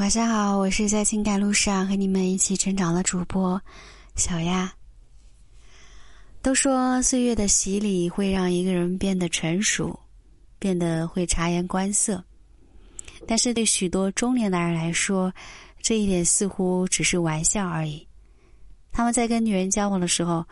[0.00, 3.60] 晚上好，我是在情感路上和你们一起成长的主播
[4.16, 4.72] 小丫。
[6.40, 10.00] 都说岁月的洗礼会让一个人变得成熟，
[10.58, 12.24] 变得会察言观色，
[13.26, 15.30] 但是对许多中年男人来说，
[15.82, 18.08] 这一点似乎只是玩笑而已。
[18.90, 20.42] 他们在跟女人交往的时候，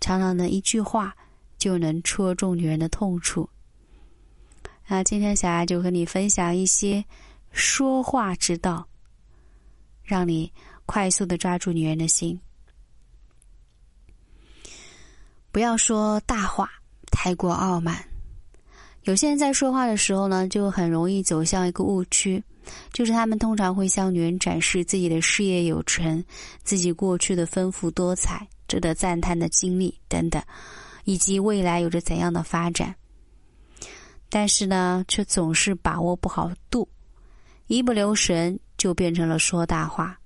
[0.00, 1.14] 常常的一句话
[1.58, 3.46] 就能戳中女人的痛处。
[4.86, 7.04] 那今天小丫就和你分享一些
[7.56, 8.86] 说话之道，
[10.04, 10.52] 让你
[10.84, 12.38] 快速的抓住女人的心。
[15.50, 16.70] 不要说大话，
[17.10, 18.04] 太过傲慢。
[19.04, 22.44] 有些人在说话的时候呢，就很容易走向一个误区。
[22.92, 26.22] 就是他们通常会向女人展示自己的事业有成，
[26.62, 30.42] 自己过去的丰富多彩、值得赞叹的经历等等，
[31.04, 32.94] 以及未来有着怎样的发展。
[34.28, 36.86] 但是呢，却总是把握不好度，
[37.66, 40.18] 一不留神就变成了说大话。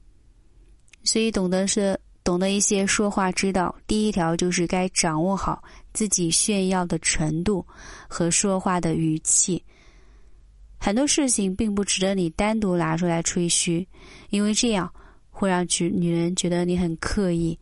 [1.02, 3.74] 所以，懂得是懂得一些说话之道。
[3.86, 7.66] 第一条就是该掌握好自己炫耀的程度
[8.06, 9.62] 和说话的语气。
[10.78, 13.86] 很多事情并不值得你单独拿出来吹嘘，
[14.30, 14.90] 因为这样
[15.30, 17.58] 会让女女人觉得你很刻意。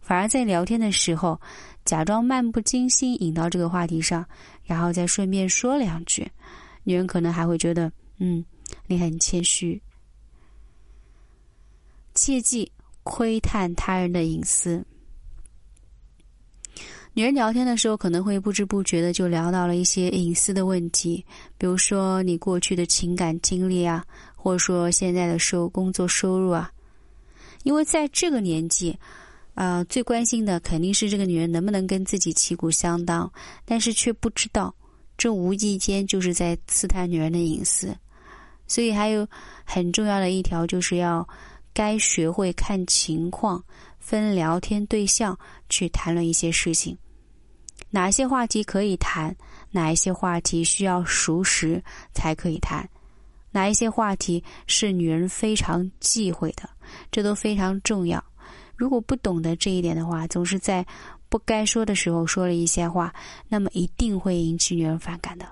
[0.00, 1.40] 反而在聊天的时候，
[1.84, 4.26] 假装漫不经心引到这个话题上，
[4.64, 6.28] 然后再顺便说两句，
[6.82, 8.44] 女人可能还会觉得，嗯，
[8.92, 9.80] 你很谦虚。
[12.14, 12.70] 切记
[13.02, 14.84] 窥探他人的隐私。
[17.14, 21.24] 女人聊天的时候，可能会不知不觉的就聊到了一些隐私的问题，
[21.56, 24.04] 比如说你过去的情感经历啊，
[24.36, 26.70] 或者说现在的收工作收入啊。
[27.64, 28.98] 因为在这个年纪，
[29.54, 33.30] 啊，最关心的肯定是这个女人能不能跟自己旗鼓相当，
[33.64, 34.74] 但是却不知道，
[35.16, 37.94] 这无意间就是在刺探女人的隐私。
[38.72, 39.28] 所以还有
[39.64, 41.28] 很重要的一条，就是要
[41.74, 43.62] 该学会看情况。
[43.98, 46.96] 分聊天对象去谈论一些事情，
[47.90, 49.36] 哪些话题可以谈，
[49.70, 51.80] 哪一些话题需要熟识
[52.12, 52.88] 才可以谈，
[53.52, 56.68] 哪一些话题是女人非常忌讳的，
[57.12, 58.22] 这都非常重要。
[58.74, 60.84] 如果不懂得这一点的话，总是在
[61.28, 63.14] 不该说的时候说了一些话，
[63.48, 65.46] 那么一定会引起女人反感的。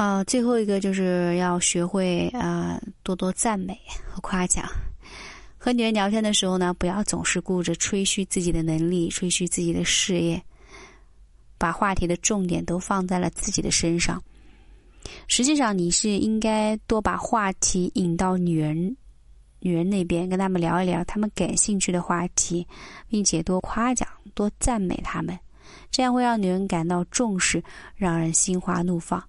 [0.00, 3.78] 啊，最后一个就是要学会啊，多多赞美
[4.08, 4.64] 和夸奖。
[5.58, 10.42] 和女人聊天的时候呢，不要总是顾着吹嘘自己的能力、吹嘘自己的事业，
[11.58, 14.18] 把话题的重点都放在了自己的身上。
[15.28, 18.96] 实际上，你是应该多把话题引到女人、
[19.58, 22.66] 女人那边，跟他们聊一聊他们感兴趣的话题，
[23.06, 25.38] 并且多夸奖、多赞美他们，
[25.90, 27.62] 这样会让女人感到重视，
[27.96, 29.22] 让人心花怒放。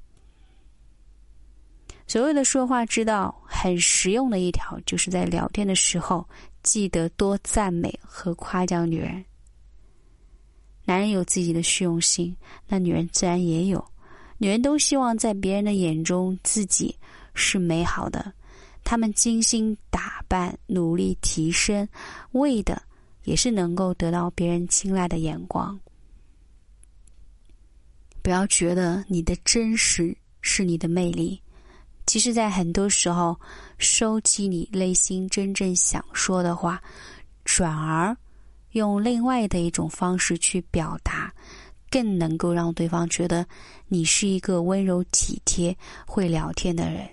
[2.12, 6.28] 所谓的说话之道，很实用的一条，就是在聊天的时候，
[6.62, 9.24] 记得多赞美和夸奖女人。
[10.84, 12.36] 男人有自己的虚荣心，
[12.68, 13.82] 那女人自然也有。
[14.40, 16.94] 女人都希望在别人的眼中自己
[17.34, 18.34] 是美好的，
[18.84, 21.88] 她们精心打扮、努力提升，
[22.34, 22.84] 为的
[23.24, 25.80] 也是能够得到别人青睐的眼光。
[28.22, 31.42] 不要觉得你的真实是你的魅力。
[32.12, 33.40] 其实，在很多时候，
[33.78, 36.84] 收起你内心真正想说的话，
[37.46, 38.14] 转而
[38.72, 41.34] 用另外的一种方式去表达，
[41.90, 43.48] 更能够让对方觉得
[43.88, 45.74] 你是一个温柔体贴、
[46.06, 47.10] 会聊天的人。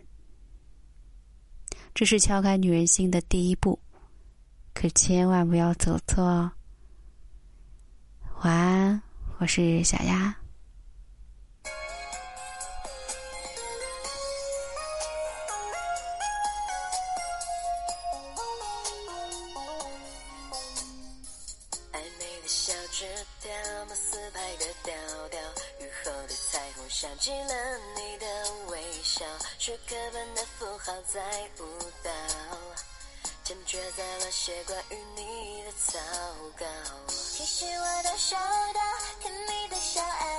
[1.94, 3.78] 这是敲开女人心的第一步，
[4.75, 6.50] 可千万不要走错哦。
[8.42, 9.00] 晚安，
[9.38, 10.34] 我是小丫。
[27.00, 28.27] 想起了你的
[28.73, 29.25] 微笑，
[29.61, 31.21] 是课本的符号在
[31.61, 32.11] 舞蹈，
[33.45, 35.97] 坚决在了写关于你的草
[36.59, 36.67] 稿。
[37.06, 38.81] 其实我都收到
[39.21, 40.38] 甜蜜的小爱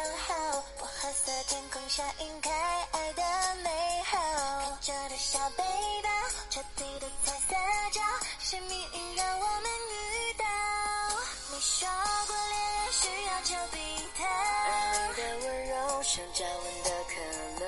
[16.10, 17.14] 像加温的可
[17.60, 17.66] 乐，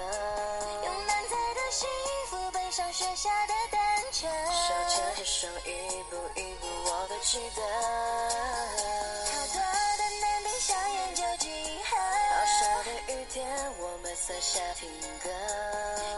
[0.83, 1.87] 用难猜的幸
[2.27, 3.79] 福背上雪下的单
[4.11, 7.61] 车，手牵着手一步一步我都记得。
[9.29, 11.49] 超多的难题想研究几
[11.83, 13.47] 何，好笑的雨天
[13.77, 14.89] 我们伞下停
[15.23, 15.29] 格。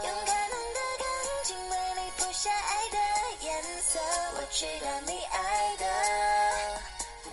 [0.02, 1.04] 用可能的钢
[1.44, 2.96] 琴为你谱下爱的
[3.40, 4.00] 颜色，
[4.38, 5.84] 我知道你爱的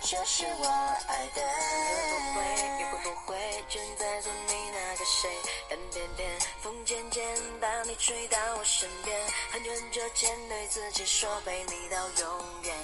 [0.02, 0.66] 就是我
[1.08, 1.40] 爱的。
[8.02, 9.16] 吹到我身边，
[9.52, 12.74] 很久很久前对自己说陪你到永远。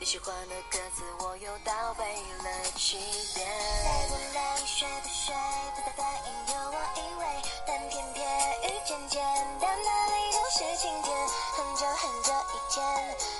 [0.00, 2.02] 你喜欢的歌词，我又倒背
[2.42, 2.98] 了七
[3.36, 3.46] 遍。
[3.46, 5.32] 来不来，睡不睡，
[5.76, 7.24] 不再答应，有我以为，
[7.64, 8.26] 但偏偏
[8.64, 9.22] 遇见见，
[9.60, 11.14] 到哪里都是晴天。
[11.54, 12.82] 很久很久以前，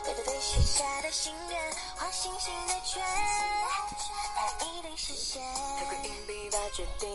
[0.05, 3.03] 背对背许下的心愿，画星星的圈，
[4.37, 5.43] 它一定实现。
[5.81, 7.11] 透过硬币把决定